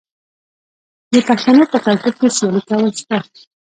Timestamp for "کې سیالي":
2.19-2.61